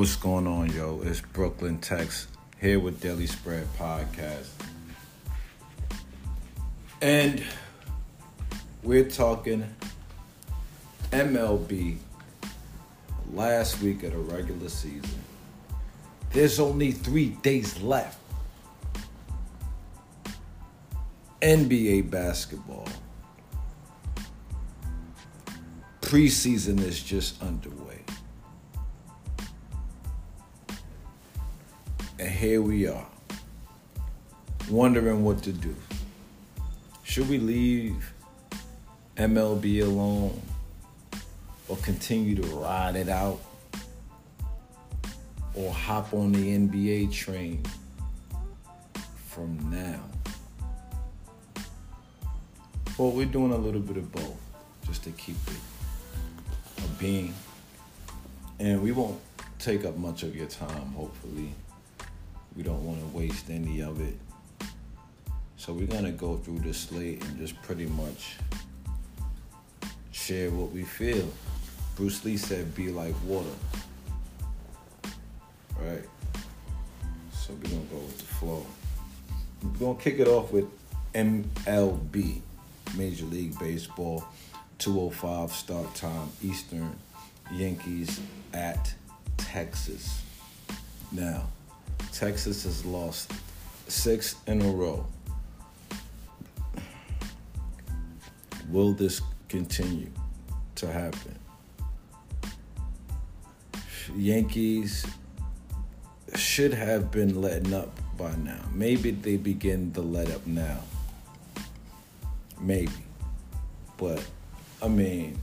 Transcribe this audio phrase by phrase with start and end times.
[0.00, 1.02] What's going on, yo?
[1.04, 2.26] It's Brooklyn Tex
[2.58, 4.48] here with Daily Spread Podcast.
[7.02, 7.44] And
[8.82, 9.66] we're talking
[11.10, 11.98] MLB
[13.34, 15.22] last week of the regular season.
[16.32, 18.18] There's only three days left.
[21.42, 22.88] NBA basketball.
[26.00, 27.89] Preseason is just underway.
[32.20, 33.06] And here we are,
[34.68, 35.74] wondering what to do.
[37.02, 38.12] Should we leave
[39.16, 40.38] MLB alone
[41.66, 43.40] or continue to ride it out
[45.54, 47.62] or hop on the NBA train
[49.28, 50.02] from now?
[52.98, 54.36] Well, we're doing a little bit of both
[54.86, 57.32] just to keep it a being.
[58.58, 59.18] And we won't
[59.58, 61.54] take up much of your time, hopefully.
[62.56, 64.14] We don't want to waste any of it.
[65.56, 68.36] So we're going to go through the slate and just pretty much
[70.10, 71.28] share what we feel.
[71.96, 73.48] Bruce Lee said, be like water.
[75.78, 76.04] Right?
[77.32, 78.66] So we're going to go with the flow.
[79.62, 80.66] We're going to kick it off with
[81.14, 82.40] MLB,
[82.96, 84.24] Major League Baseball,
[84.78, 86.96] 205 start time Eastern,
[87.52, 88.20] Yankees
[88.54, 88.94] at
[89.36, 90.22] Texas.
[91.12, 91.48] Now,
[92.12, 93.32] Texas has lost
[93.88, 95.06] six in a row.
[98.68, 100.10] Will this continue
[100.76, 101.38] to happen?
[104.14, 105.06] Yankees
[106.36, 108.60] should have been letting up by now.
[108.72, 110.80] Maybe they begin to let up now.
[112.60, 112.92] Maybe.
[113.96, 114.24] But,
[114.82, 115.38] I mean,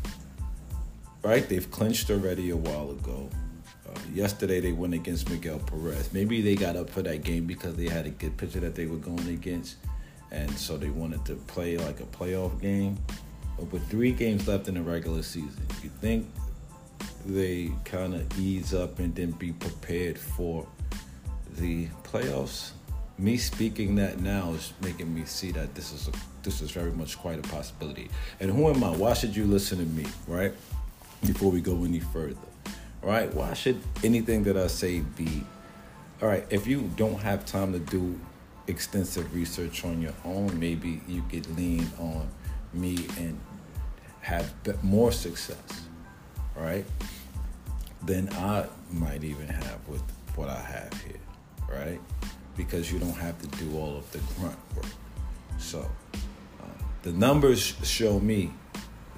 [1.24, 1.48] right?
[1.48, 3.30] They've clinched already a while ago.
[4.14, 6.12] Yesterday they went against Miguel Perez.
[6.14, 8.86] Maybe they got up for that game because they had a good pitcher that they
[8.86, 9.78] were going against,
[10.32, 12.98] and so they wanted to play like a playoff game.
[13.58, 16.28] But with three games left in the regular season, you think
[17.26, 20.68] they kind of ease up and then be prepared for
[21.58, 22.72] the playoffs?
[23.20, 26.12] Me speaking that now is making me see that this is a,
[26.44, 28.10] this is very much quite a possibility.
[28.40, 28.92] And who am I?
[28.92, 30.54] Why should you listen to me, right?
[31.26, 32.36] Before we go any further
[33.02, 33.34] right?
[33.34, 35.44] Why should anything that I say be
[36.22, 36.46] all right?
[36.50, 38.20] If you don't have time to do
[38.68, 42.28] extensive research on your own, maybe you could lean on
[42.74, 43.40] me and
[44.22, 44.54] have
[44.84, 45.88] more success,
[46.56, 46.86] right?
[48.04, 50.04] Than I might even have with
[50.36, 51.20] what I have here,
[51.70, 52.02] right?
[52.56, 54.86] Because you don't have to do all of the grunt work.
[55.58, 58.52] So um, the numbers show me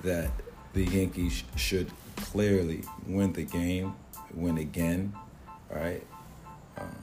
[0.04, 0.32] that
[0.74, 3.94] the Yankees should clearly win the game,
[4.34, 5.14] win again,
[5.70, 6.06] right?
[6.78, 6.96] Um,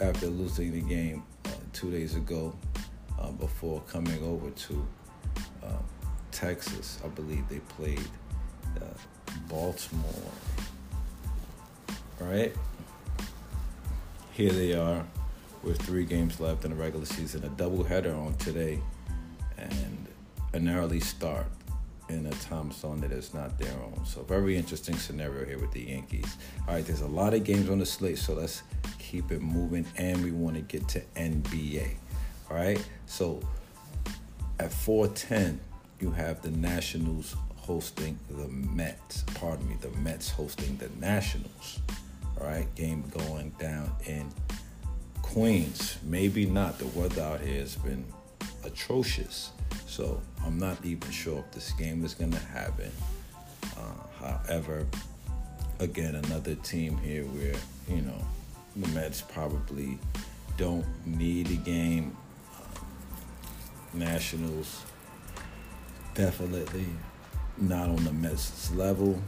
[0.00, 2.54] after losing the game uh, two days ago,
[3.18, 4.86] uh, before coming over to
[5.62, 5.82] uh,
[6.30, 8.08] Texas, I believe they played
[8.76, 8.84] uh,
[9.48, 10.04] Baltimore,
[12.20, 12.52] right?
[14.32, 15.06] Here they are
[15.62, 18.80] with three games left in the regular season, a doubleheader on today,
[19.56, 20.06] and
[20.52, 21.46] an early start
[22.14, 24.04] in a time zone that is not their own.
[24.06, 26.36] So very interesting scenario here with the Yankees.
[26.66, 28.62] All right, there's a lot of games on the slate, so let's
[28.98, 31.96] keep it moving, and we want to get to NBA.
[32.50, 33.40] All right, so
[34.58, 35.58] at 4:10,
[36.00, 39.24] you have the Nationals hosting the Mets.
[39.34, 41.80] Pardon me, the Mets hosting the Nationals.
[42.38, 44.30] All right, game going down in
[45.22, 45.98] Queens.
[46.02, 46.78] Maybe not.
[46.78, 48.04] The weather out here has been
[48.64, 49.50] atrocious.
[49.94, 52.90] So I'm not even sure if this game is going to happen.
[53.78, 54.84] Uh, however,
[55.78, 57.54] again, another team here where,
[57.88, 58.18] you know,
[58.74, 60.00] the Mets probably
[60.56, 62.16] don't need a game.
[62.56, 62.80] Uh,
[63.96, 64.82] Nationals
[66.14, 66.86] definitely
[67.56, 69.22] not on the Mets level.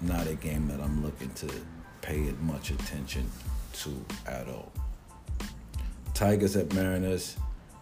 [0.00, 1.48] Not a game that I'm looking to
[2.02, 3.30] pay much attention
[3.74, 4.72] to at all.
[6.12, 7.36] Tigers at Mariners.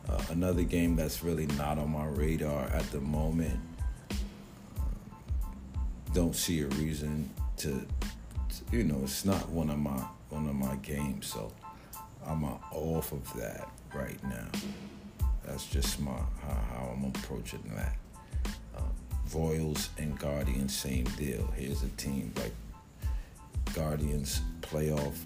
[0.08, 3.58] Uh, another game that's really not on my radar at the moment.
[6.12, 10.54] don't see a reason to, to, you know, it's not one of my one of
[10.54, 11.52] my games, so
[12.26, 14.48] I'm off of that right now.
[15.44, 17.96] That's just my how, how I'm approaching that.
[18.76, 18.82] Uh,
[19.34, 21.46] Royals and Guardians, same deal.
[21.56, 22.54] Here's a team like
[23.74, 25.16] Guardians playoff,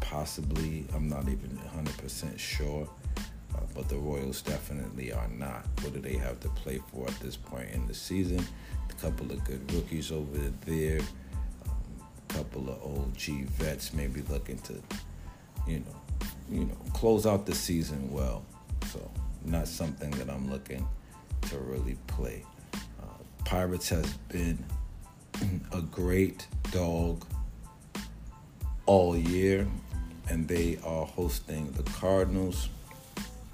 [0.00, 0.84] possibly.
[0.94, 2.88] I'm not even 100% sure
[3.74, 5.66] but the Royals definitely are not.
[5.82, 8.44] What do they have to play for at this point in the season?
[8.88, 11.00] A couple of good rookies over there,
[11.66, 11.76] um,
[12.28, 14.82] a couple of OG vets maybe looking to,
[15.66, 18.44] you know, you know, close out the season well.
[18.86, 19.10] So
[19.44, 20.86] not something that I'm looking
[21.42, 22.44] to really play.
[22.74, 23.06] Uh,
[23.44, 24.64] Pirates has been
[25.72, 27.24] a great dog
[28.86, 29.66] all year,
[30.28, 32.68] and they are hosting the Cardinals.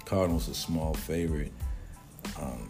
[0.07, 1.51] Cardinals a small favorite.
[2.39, 2.69] Um,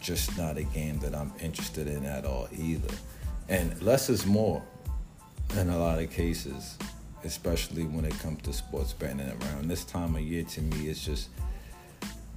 [0.00, 2.94] just not a game that I'm interested in at all either.
[3.50, 4.62] And less is more
[5.58, 6.78] in a lot of cases,
[7.22, 9.20] especially when it comes to sports betting.
[9.20, 11.28] Around this time of year, to me, it's just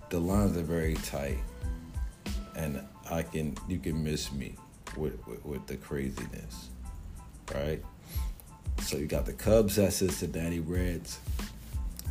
[0.10, 1.38] the lines are very tight,
[2.57, 4.56] and I can you can miss me
[4.98, 6.69] with with, with the craziness,
[7.56, 7.81] right?
[8.81, 11.19] So you got the Cubs at Cincinnati Reds,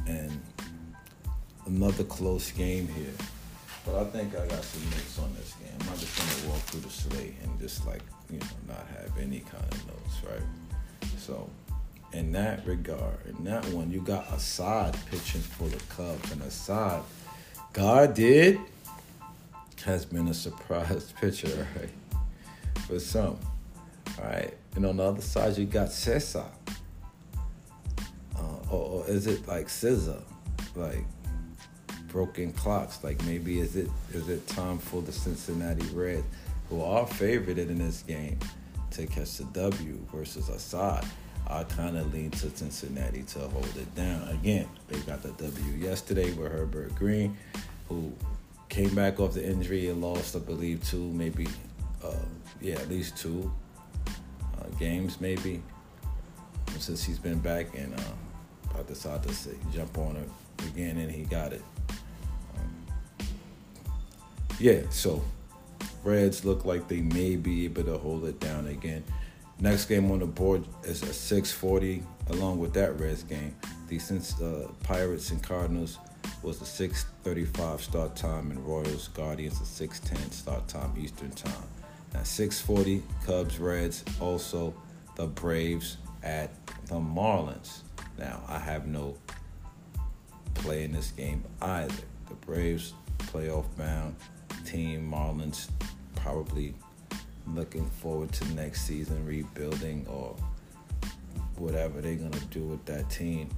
[0.07, 0.41] and
[1.67, 3.15] another close game here.
[3.85, 5.73] But I think I got some notes on this game.
[5.81, 9.19] I'm not just gonna walk through the slate and just like you know not have
[9.19, 11.11] any kind of notes, right?
[11.19, 11.51] So
[12.13, 17.03] in that regard, in that one, you got Assad pitching for the Cubs, and Assad,
[17.73, 18.61] God did,
[19.85, 22.23] has been a surprise pitcher, right?
[22.87, 23.39] For some,
[24.19, 24.55] all right.
[24.77, 26.45] And on the other side, you got Cesar,
[28.37, 30.23] uh, or, or is it like Scissor,
[30.77, 31.05] like?
[32.13, 33.03] Broken clocks.
[33.03, 36.25] Like maybe is it is it time for the Cincinnati Reds,
[36.69, 38.39] who are favored in this game,
[38.91, 41.05] to catch the W versus Assad?
[41.49, 44.29] I kind of lean to Cincinnati to hold it down.
[44.29, 47.37] Again, they got the W yesterday with Hunter Greene,
[47.89, 48.13] who
[48.69, 51.47] came back off the injury and lost, I believe, two, maybe,
[52.05, 52.15] uh,
[52.61, 53.53] yeah, at least two
[54.59, 55.63] uh, games, maybe,
[56.79, 57.77] since he's been back.
[57.77, 60.31] And uh, I decided to say, jump on it
[60.69, 61.63] again, and he got it
[64.63, 65.21] yeah, so
[66.05, 69.03] Reds look like they may be able to hold it down again.
[69.59, 72.03] Next game on the board is a 640.
[72.29, 73.57] Along with that Reds game,
[73.89, 75.99] the since uh, Pirates and Cardinals
[76.45, 81.67] was a 6:35 start time, and Royals Guardians a 6:10 start time Eastern time.
[82.15, 84.73] Now 6:40, Cubs Reds also
[85.17, 86.51] the Braves at
[86.87, 87.81] the Marlins.
[88.17, 89.17] Now I have no
[90.55, 92.05] play in this game either.
[92.29, 94.15] The Braves playoff bound
[94.65, 95.11] team.
[95.11, 95.69] Marlins
[96.17, 96.75] probably
[97.47, 100.37] looking forward to next season rebuilding or
[101.57, 103.49] whatever they're gonna do with that team.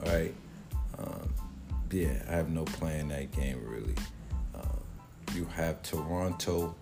[0.00, 0.34] All right.
[0.98, 1.34] Um,
[1.90, 3.94] yeah, I have no play in that game really.
[4.54, 4.78] Uh,
[5.34, 6.74] you have Toronto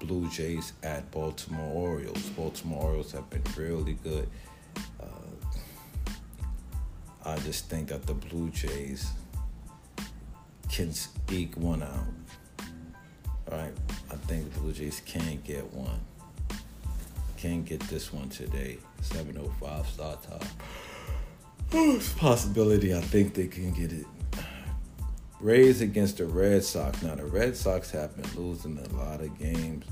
[0.00, 2.22] Blue Jays at Baltimore Orioles.
[2.30, 4.28] Baltimore Orioles have been really good.
[4.98, 5.06] Uh,
[7.24, 9.10] I just think that the Blue Jays
[10.70, 10.92] can
[11.30, 12.66] eke one out.
[13.50, 13.72] All right,
[14.10, 16.00] I think the Blue Jays can get one.
[17.36, 18.78] Can get this one today.
[19.02, 20.48] 705 start time.
[21.72, 22.94] it's a possibility.
[22.94, 24.06] I think they can get it.
[25.40, 27.02] Rays against the Red Sox.
[27.02, 29.86] Now the Red Sox have been losing a lot of games,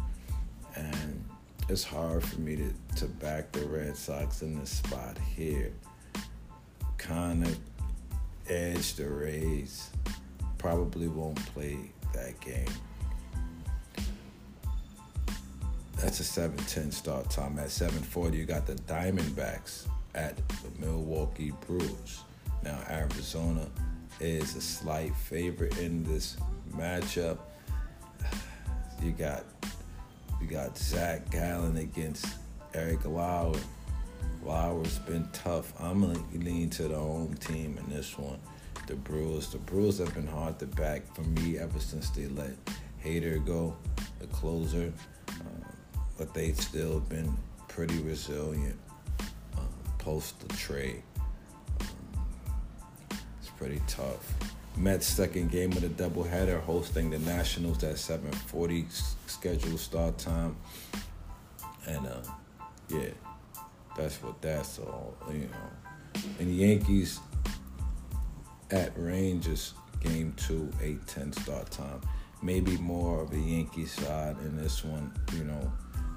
[0.77, 1.25] and
[1.69, 5.73] it's hard for me to, to back the Red Sox in this spot here.
[6.99, 7.59] Kind of
[8.49, 9.91] edge the Rays
[10.59, 11.79] probably won't play
[12.13, 12.69] that game.
[15.97, 17.59] That's a 7:10 start time.
[17.59, 22.25] At 7:40, you got the Diamondbacks at the Milwaukee Brewers.
[22.63, 23.67] Now Arizona
[24.21, 26.37] is a slight favorite in this
[26.77, 27.39] matchup.
[29.01, 29.45] You got
[30.41, 32.27] you got Zach Gallen against
[32.75, 33.55] Eric Lauer.
[34.43, 35.73] Lauer's been tough.
[35.81, 38.41] I'm gonna lean to the home team in this one
[38.89, 39.49] the Brewers.
[39.49, 42.51] The Brewers have been hard to back for me ever since they let
[43.05, 43.77] Hader go,
[44.19, 44.93] the closer.
[45.29, 45.69] Uh,
[46.17, 47.37] but they've still been
[47.69, 48.77] pretty resilient
[49.57, 49.61] uh,
[49.99, 51.03] post the trade.
[51.81, 51.87] Um,
[53.41, 54.35] it's pretty tough.
[54.77, 58.87] Mets second game of the doubleheader hosting the Nationals at 7:40
[59.27, 60.57] scheduled start time,
[61.87, 62.23] and uh,
[62.89, 63.11] yeah,
[63.97, 65.15] that's what that's all.
[65.31, 67.21] You know, and the Yankees
[68.71, 72.01] at Rangers game two, 8-10 start time.
[72.43, 75.13] Maybe more of a Yankee side in this one.
[75.37, 75.73] You know,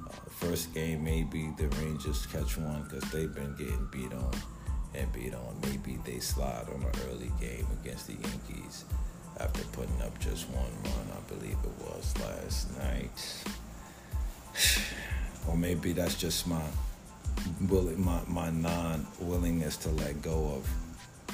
[0.07, 4.31] uh, first game maybe the Rangers catch one because they've been getting beat on
[4.93, 5.59] and beat on.
[5.63, 8.85] Maybe they slide on an early game against the Yankees
[9.39, 11.07] after putting up just one run.
[11.17, 13.43] I believe it was last night.
[15.47, 16.61] or maybe that's just my
[17.59, 20.69] my my non willingness to let go of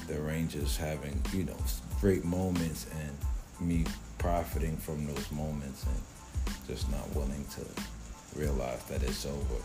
[0.07, 1.57] the Rangers having, you know,
[1.99, 3.85] great moments and me
[4.17, 9.61] profiting from those moments and just not willing to realize that it's over.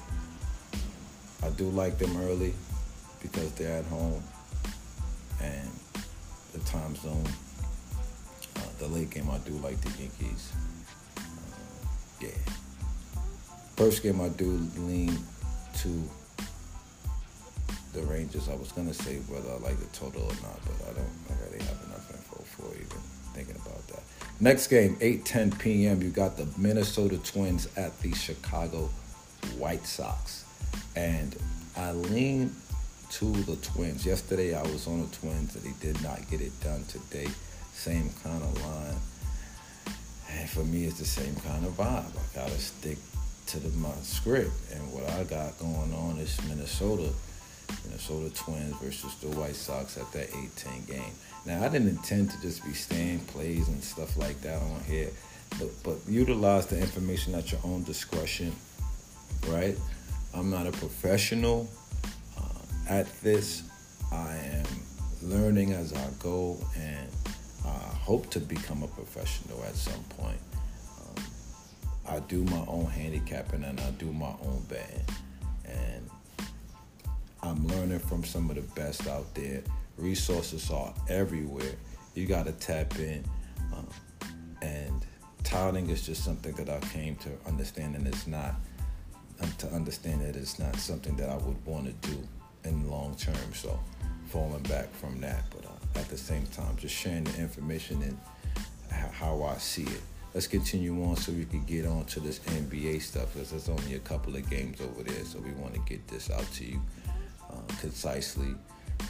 [1.43, 2.55] I do like them early
[3.21, 4.23] because they're at home
[5.43, 5.71] and
[6.53, 7.27] the time zone.
[8.57, 10.53] Uh, the late game, I do like the Yankees.
[11.17, 11.21] Uh,
[12.21, 12.29] yeah.
[13.77, 15.19] First game, I do lean
[15.79, 16.03] to
[17.93, 18.49] the Rangers.
[18.49, 21.45] I was gonna say whether I like the total or not, but I don't I
[21.45, 23.03] really have enough info for even
[23.35, 24.03] thinking about that.
[24.41, 26.03] Next game, 8:10 p.m.
[26.03, 28.91] You got the Minnesota Twins at the Chicago
[29.59, 30.45] White Sox,
[30.97, 31.37] and
[31.77, 32.55] I lean
[33.13, 34.07] to the Twins.
[34.07, 37.29] Yesterday I was on the Twins and they did not get it done today.
[37.75, 38.97] Same kind of line.
[40.31, 42.07] And for me, it's the same kind of vibe.
[42.07, 42.97] I gotta stick
[43.49, 47.11] to the, my script, and what I got going on is Minnesota
[47.85, 51.13] Minnesota Twins versus the White Sox at that 8-10 game.
[51.47, 55.11] Now I didn't intend to just be staying plays and stuff like that on here,
[55.59, 58.53] but but utilize the information at your own discretion,
[59.49, 59.77] right?
[60.35, 61.69] I'm not a professional
[62.39, 63.63] uh, at this.
[64.13, 64.67] I am
[65.23, 67.09] learning as I go, and
[67.65, 70.41] I hope to become a professional at some point.
[71.01, 71.25] Um,
[72.09, 75.05] I do my own handicapping and I do my own betting,
[77.53, 79.63] I'm learning from some of the best out there.
[79.99, 81.75] Resources are everywhere.
[82.15, 83.23] You got to tap in.
[83.75, 83.87] Um,
[84.63, 85.05] and
[85.45, 88.55] touting is just something that I came to understand, and it's not
[89.43, 92.27] um, to understand that it's not something that I would want to do
[92.65, 93.53] in long term.
[93.53, 93.79] So
[94.29, 98.19] falling back from that, but uh, at the same time, just sharing the information and
[99.13, 100.01] how I see it.
[100.33, 103.97] Let's continue on so we can get on to this NBA stuff because there's only
[103.97, 106.81] a couple of games over there, so we want to get this out to you
[107.53, 108.55] uh, concisely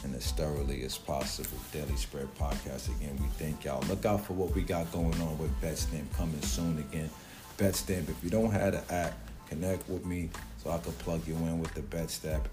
[0.03, 1.57] and as thoroughly as possible.
[1.71, 3.17] Daily Spread Podcast again.
[3.21, 3.81] We thank y'all.
[3.87, 7.09] Look out for what we got going on with BetStamp coming soon again.
[7.57, 8.09] BetStamp.
[8.09, 9.13] If you don't have the app,
[9.47, 10.29] connect with me
[10.63, 12.45] so I can plug you in with the BetStamp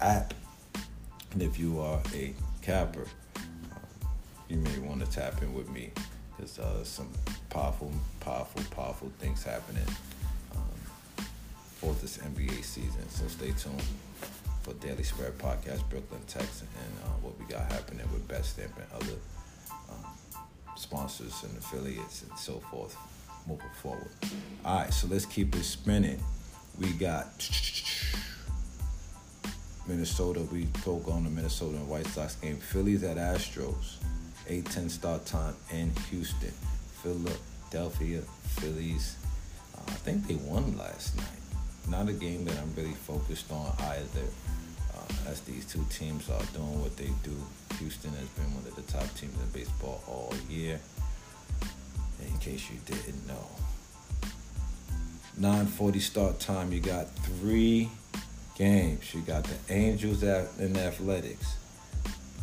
[0.00, 0.34] app.
[1.32, 3.06] And if you are a capper,
[3.36, 3.78] uh,
[4.48, 5.90] you may want to tap in with me
[6.36, 7.08] because uh, some
[7.48, 9.86] powerful, powerful, powerful things happening
[10.54, 11.24] um,
[11.76, 13.08] for this NBA season.
[13.08, 13.82] So stay tuned
[14.62, 18.86] for Daily Spread Podcast, Brooklyn, Tex, and uh, what we got happening with BetStamp and
[18.94, 19.18] other
[19.90, 20.12] um,
[20.76, 22.96] sponsors and affiliates and so forth
[23.46, 24.10] moving forward.
[24.64, 26.22] All right, so let's keep it spinning.
[26.80, 27.26] We got
[29.88, 30.40] Minnesota.
[30.52, 32.56] We spoke on the Minnesota and White Sox game.
[32.56, 33.96] Phillies at Astros.
[34.48, 36.52] 8-10 start time in Houston.
[37.02, 38.22] Philadelphia
[38.60, 39.16] Phillies.
[39.76, 41.41] Uh, I think they won last night.
[41.88, 44.26] Not a game that I'm really focused on either
[44.94, 47.36] uh, as these two teams are doing what they do.
[47.78, 50.80] Houston has been one of the top teams in baseball all year.
[52.26, 53.46] In case you didn't know.
[55.40, 56.72] 9:40 start time.
[56.72, 57.90] You got three
[58.56, 59.12] games.
[59.14, 61.56] You got the Angels and the Athletics.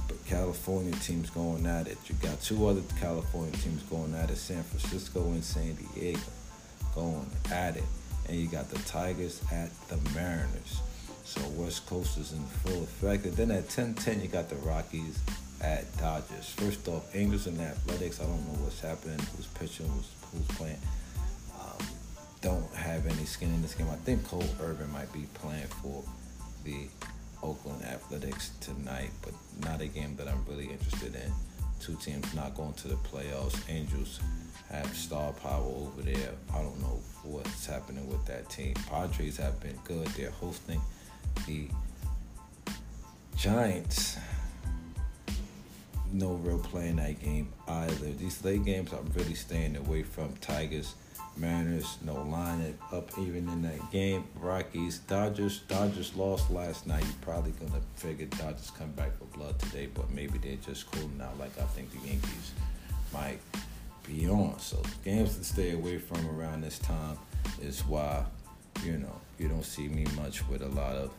[0.07, 1.97] But California teams going at it.
[2.07, 4.37] You got two other California teams going at it.
[4.37, 6.19] San Francisco and San Diego
[6.95, 7.83] going at it.
[8.29, 10.81] And you got the Tigers at the Mariners.
[11.23, 13.25] So West Coast is in full effect.
[13.25, 15.19] And then at 10-10, you got the Rockies
[15.61, 16.49] at Dodgers.
[16.49, 18.21] First off, Angels and Athletics.
[18.21, 19.19] I don't know what's happening.
[19.35, 19.87] Who's pitching?
[19.87, 20.77] Who's, who's playing?
[21.59, 21.85] Um,
[22.41, 23.89] don't have any skin in this game.
[23.89, 26.03] I think Cole Irvin might be playing for
[26.63, 26.87] the
[27.41, 29.33] Oakland Athletics tonight, but
[29.63, 31.31] not a game that I'm really interested in.
[31.79, 33.57] Two teams not going to the playoffs.
[33.69, 34.19] Angels
[34.69, 36.33] have star power over there.
[36.53, 38.73] I don't know what's happening with that team.
[38.89, 40.07] Padres have been good.
[40.09, 40.81] They're hosting
[41.47, 41.67] the
[43.35, 44.17] Giants,
[46.11, 48.11] no real play in that game either.
[48.11, 50.95] These late games, I'm really staying away from Tigers.
[51.39, 54.25] Mariners, no line up even in that game.
[54.35, 57.03] Rockies, Dodgers, Dodgers lost last night.
[57.03, 61.19] You're probably gonna figure Dodgers come back for blood today, but maybe they're just cooling
[61.21, 62.51] out like I think the Yankees
[63.13, 63.39] might
[64.05, 64.59] be on.
[64.59, 67.17] So games to stay away from around this time
[67.61, 68.25] is why,
[68.83, 71.11] you know, you don't see me much with a lot of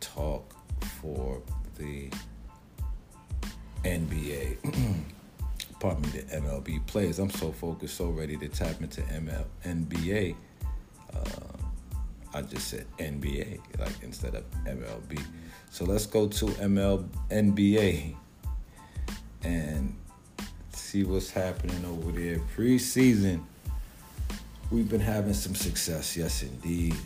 [0.00, 0.54] talk
[1.00, 1.40] for
[1.78, 2.10] the
[3.84, 5.04] NBA.
[5.80, 7.18] pardon me, the MLB players.
[7.18, 10.34] I'm so focused, so ready to tap into ML, NBA.
[11.14, 11.18] Uh,
[12.32, 15.22] I just said NBA, like instead of MLB.
[15.70, 18.14] So let's go to ML NBA
[19.42, 19.94] and
[20.72, 22.38] see what's happening over there.
[22.56, 23.42] Preseason,
[24.70, 26.96] we've been having some success, yes indeed.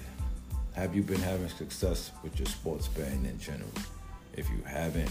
[0.75, 3.71] Have you been having success with your sports betting in general?
[4.37, 5.11] If you haven't,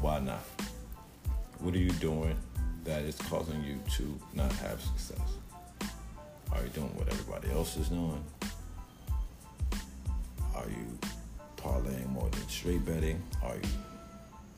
[0.00, 0.42] why not?
[1.58, 2.36] What are you doing
[2.84, 5.20] that is causing you to not have success?
[6.52, 8.24] Are you doing what everybody else is doing?
[10.54, 10.98] Are you
[11.56, 13.22] parlaying more than straight betting?
[13.42, 13.68] Are you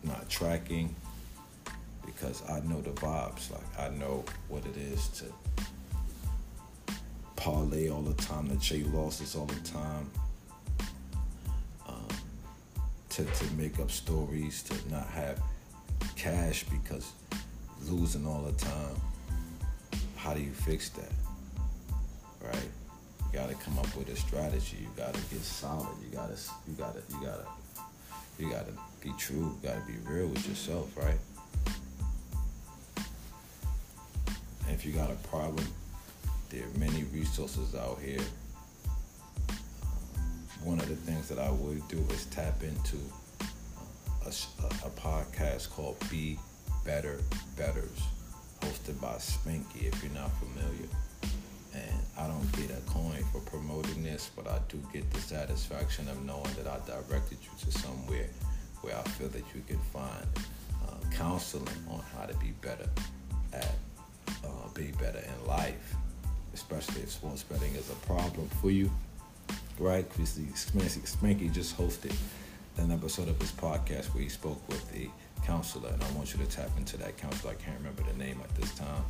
[0.04, 0.94] not tracking?
[2.04, 3.50] Because I know the vibes.
[3.50, 5.24] Like I know what it is to
[7.36, 10.10] parlay all the time, to trade losses all the time,
[11.88, 12.08] um,
[13.10, 15.40] to to make up stories, to not have
[16.16, 17.12] cash because
[17.90, 18.96] losing all the time.
[20.16, 21.12] How do you fix that?
[22.42, 22.68] Right?
[23.32, 24.78] You gotta come up with a strategy.
[24.80, 25.88] You gotta get solid.
[26.02, 26.36] You gotta
[26.68, 27.46] you gotta you gotta
[28.38, 29.56] you gotta be true.
[29.62, 31.18] You gotta be real with yourself, right?
[34.66, 35.66] And if you got a problem,
[36.50, 38.20] there are many resources out here.
[40.62, 42.98] One of the things that I would do is tap into
[44.24, 46.38] a, a, a podcast called Be
[46.84, 47.20] Better
[47.56, 48.02] Betters,
[48.60, 50.88] hosted by Spanky, if you're not familiar.
[51.74, 56.08] And I don't get a coin for promoting this, but I do get the satisfaction
[56.08, 58.28] of knowing that I directed you to somewhere
[58.82, 60.26] where I feel that you can find
[60.86, 62.88] uh, counseling on how to be better
[63.52, 63.74] at
[64.44, 65.94] uh, be better in life,
[66.54, 68.90] especially if sports betting is a problem for you.
[69.78, 70.08] Right?
[70.08, 72.14] Because Spanky just hosted
[72.78, 75.08] an episode of his podcast where he spoke with a
[75.44, 77.52] counselor, and I want you to tap into that counselor.
[77.52, 79.04] I can't remember the name at this time,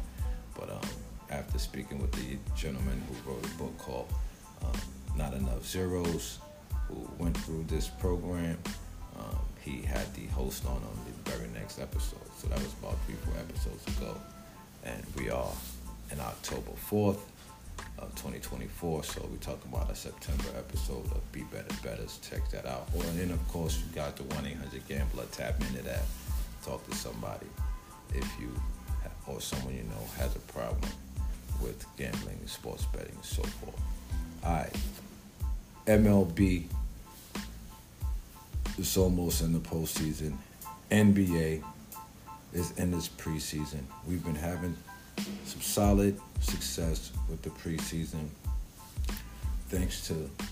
[0.58, 0.88] but um,
[1.30, 4.12] after speaking with the gentleman who wrote a book called
[4.64, 4.80] um,
[5.16, 6.38] Not Enough Zeros,
[6.88, 8.58] who went through this program,
[9.18, 12.28] um, he had the host on on the very next episode.
[12.36, 14.16] So that was about three, four episodes ago,
[14.84, 15.52] and we are
[16.10, 17.20] in October 4th
[18.02, 19.04] of 2024.
[19.04, 22.18] So we're talking about a September episode of Be Better Betters.
[22.28, 22.88] Check that out.
[22.94, 25.25] Or and then of course you got the 1-800 Gambler.
[25.32, 26.02] Tap into that.
[26.64, 27.47] Talk to somebody
[28.14, 28.49] if you
[29.26, 30.90] or someone you know has a problem
[31.60, 33.80] with gambling sports betting and so forth.
[34.45, 34.76] All right.
[35.86, 36.65] MLB
[38.78, 40.36] is almost in the postseason.
[40.91, 41.62] NBA
[42.52, 43.82] is in its preseason.
[44.06, 44.76] We've been having
[45.44, 48.28] some solid success with the preseason
[49.68, 50.44] thanks to uh,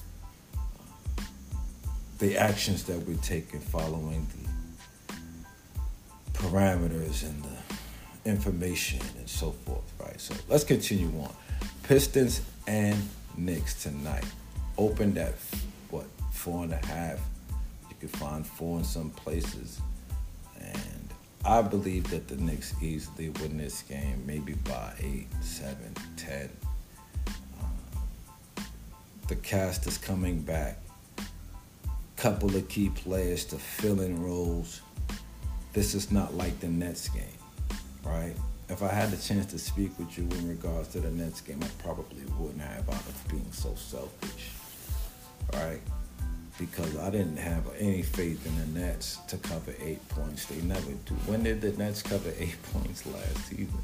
[2.19, 5.19] the actions that we're taking following the
[6.39, 10.21] parameters and the information and so forth, right?
[10.21, 11.33] So let's continue on.
[11.83, 12.97] Pistons and
[13.37, 14.25] Knicks tonight.
[14.79, 15.35] Opened at
[15.91, 17.21] what four and a half.
[17.89, 19.81] You can find four in some places,
[21.51, 25.77] I believe that the Knicks easily win this game, maybe by 8, 7,
[26.17, 26.49] 10.
[27.27, 28.63] Uh,
[29.27, 30.79] the cast is coming back.
[32.17, 34.81] Couple of key players to fill in roles.
[35.73, 37.25] This is not like the Nets game,
[38.05, 38.37] right?
[38.69, 41.59] If I had the chance to speak with you in regards to the Nets game,
[41.65, 44.51] I probably wouldn't have out of being so selfish?
[46.61, 50.45] Because I didn't have any faith in the Nets to cover eight points.
[50.45, 51.15] They never do.
[51.25, 53.81] When did the Nets cover eight points last season?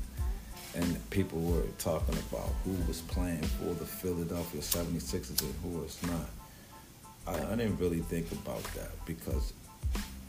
[0.74, 5.98] And people were talking about who was playing for the Philadelphia 76ers and who was
[6.02, 6.28] not.
[7.26, 9.54] I, I didn't really think about that because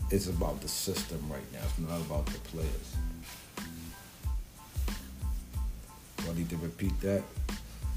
[0.09, 1.59] it's about the system right now.
[1.65, 2.95] It's not about the players.
[6.29, 7.23] I need to repeat that?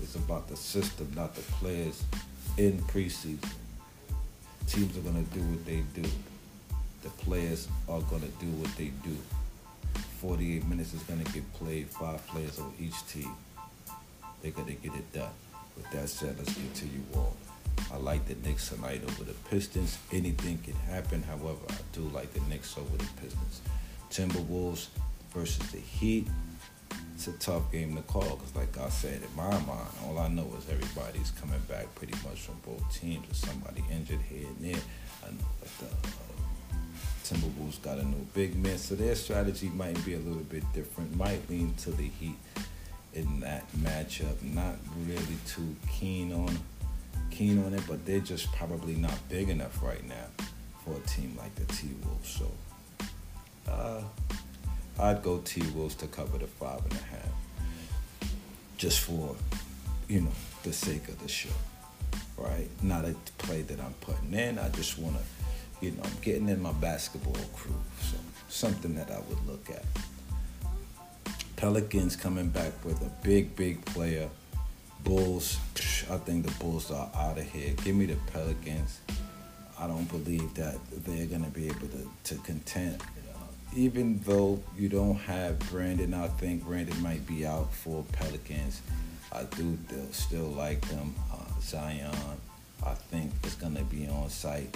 [0.03, 2.03] It's about the system, not the players
[2.59, 3.49] in preseason
[4.71, 6.09] teams are going to do what they do.
[7.03, 9.17] The players are going to do what they do.
[10.21, 13.33] 48 minutes is going to get played, five players on each team.
[14.43, 15.33] They're going to get it done.
[15.77, 17.37] With that said, let's get to you all.
[17.93, 19.99] I like the Knicks tonight over the Pistons.
[20.13, 21.25] Anything can happen.
[21.25, 23.63] However, I do like the Knicks over the Pistons.
[24.11, 24.87] Timberwolves
[25.35, 26.29] versus the Heat
[27.21, 30.29] it's a tough game to call because, like I said, in my mind, all I
[30.29, 33.27] know is everybody's coming back pretty much from both teams.
[33.27, 34.81] There's somebody injured here and there.
[35.23, 36.81] I know that the uh,
[37.23, 41.15] Timberwolves got a new big man, so their strategy might be a little bit different.
[41.15, 42.39] Might lean to the Heat
[43.13, 44.43] in that matchup.
[44.43, 46.59] Not really too keen on
[47.31, 50.47] keen on it, but they're just probably not big enough right now
[50.83, 52.31] for a team like the T Wolves.
[52.31, 52.51] So.
[53.71, 54.01] Uh,
[54.99, 58.31] I'd go T Wolves to cover the five and a half,
[58.77, 59.35] just for,
[60.09, 61.49] you know, the sake of the show,
[62.37, 62.69] right?
[62.83, 64.59] Not a play that I'm putting in.
[64.59, 65.23] I just want to,
[65.85, 68.17] you know, I'm getting in my basketball crew, so
[68.49, 69.85] something that I would look at.
[71.57, 74.29] Pelicans coming back with a big, big player.
[75.05, 75.59] Bulls,
[76.11, 77.75] I think the Bulls are out of here.
[77.85, 79.01] Give me the Pelicans.
[79.79, 83.03] I don't believe that they're going to be able to, to contend
[83.75, 88.83] even though you don't have Brandon, I think Brandon might be out for Pelicans.
[89.33, 89.79] I do
[90.11, 91.15] still like them.
[91.33, 92.11] Uh, Zion,
[92.85, 94.75] I think is going to be on site.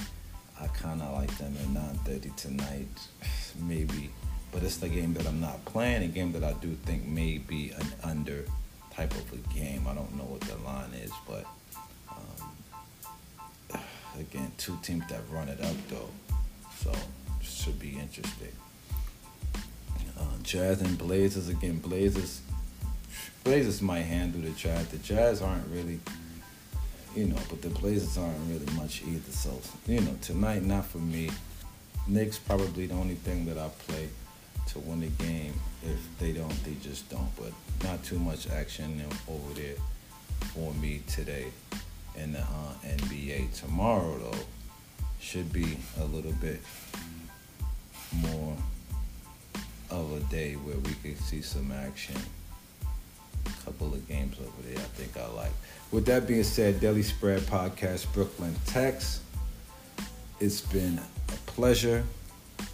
[0.60, 1.66] I kind of like them at
[2.06, 2.88] 9:30 tonight,
[3.62, 4.10] maybe.
[4.52, 6.04] But it's the game that I'm not playing.
[6.04, 8.44] A game that I do think may be an under
[8.92, 9.88] type of a game.
[9.88, 11.44] I don't know what the line is, but
[12.10, 13.80] um,
[14.20, 16.10] again, two teams that run it up though,
[16.76, 16.92] so
[17.42, 18.52] should be interesting.
[20.44, 21.78] Jazz and Blazers again.
[21.78, 22.40] Blazers,
[23.42, 24.88] Blazers might handle the Jazz.
[24.88, 25.98] The Jazz aren't really
[27.16, 29.30] you know, but the Blazers aren't really much either.
[29.30, 31.30] So, you know, tonight, not for me.
[32.06, 34.08] Knicks probably the only thing that I play
[34.68, 35.54] to win the game.
[35.82, 37.30] If they don't, they just don't.
[37.36, 37.52] But
[37.82, 39.76] not too much action over there
[40.52, 41.46] for me today
[42.16, 43.52] in the uh, NBA.
[43.54, 44.38] Tomorrow, though,
[45.20, 46.60] should be a little bit
[48.16, 48.56] more
[50.00, 52.16] of a day where we could see some action
[53.46, 55.52] A couple of games over there I think I like.
[55.92, 59.20] With that being said, Daily Spread Podcast, Brooklyn, Tex.
[60.40, 62.04] It's been a pleasure.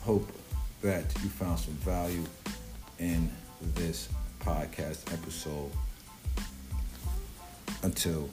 [0.02, 0.28] Hope
[0.83, 2.24] that you found some value
[2.98, 3.30] in
[3.74, 4.09] this
[4.40, 5.70] podcast episode.
[7.83, 8.28] Until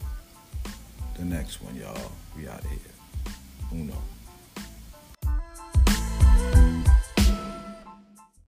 [1.18, 2.12] the next one, y'all.
[2.36, 2.80] We out of here.
[3.74, 3.94] Uno.